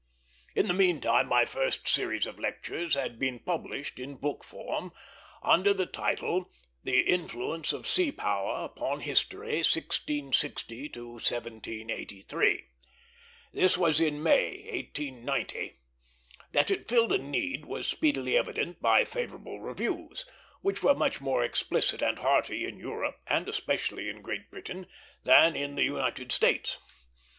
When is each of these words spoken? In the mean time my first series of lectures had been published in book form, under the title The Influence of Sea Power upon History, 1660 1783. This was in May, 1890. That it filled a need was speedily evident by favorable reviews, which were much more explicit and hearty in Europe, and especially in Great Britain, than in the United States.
In 0.55 0.67
the 0.67 0.73
mean 0.73 0.99
time 0.99 1.27
my 1.27 1.45
first 1.45 1.87
series 1.87 2.25
of 2.25 2.39
lectures 2.39 2.95
had 2.95 3.19
been 3.19 3.37
published 3.37 3.99
in 3.99 4.15
book 4.15 4.43
form, 4.43 4.93
under 5.43 5.75
the 5.75 5.85
title 5.85 6.49
The 6.83 7.01
Influence 7.01 7.71
of 7.71 7.85
Sea 7.85 8.11
Power 8.11 8.65
upon 8.65 9.01
History, 9.01 9.57
1660 9.57 10.89
1783. 10.95 12.65
This 13.53 13.77
was 13.77 13.99
in 13.99 14.23
May, 14.23 14.65
1890. 14.71 15.77
That 16.51 16.71
it 16.71 16.87
filled 16.87 17.11
a 17.13 17.19
need 17.19 17.65
was 17.65 17.85
speedily 17.85 18.35
evident 18.35 18.81
by 18.81 19.05
favorable 19.05 19.59
reviews, 19.59 20.25
which 20.63 20.81
were 20.81 20.95
much 20.95 21.21
more 21.21 21.43
explicit 21.43 22.01
and 22.01 22.17
hearty 22.17 22.65
in 22.65 22.79
Europe, 22.79 23.19
and 23.27 23.47
especially 23.47 24.09
in 24.09 24.23
Great 24.23 24.49
Britain, 24.49 24.87
than 25.23 25.55
in 25.55 25.75
the 25.75 25.83
United 25.83 26.31
States. 26.31 26.79